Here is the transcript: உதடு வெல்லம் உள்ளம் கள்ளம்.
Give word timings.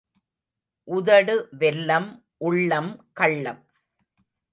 உதடு 0.87 1.35
வெல்லம் 1.59 2.07
உள்ளம் 2.37 2.91
கள்ளம். 3.13 3.61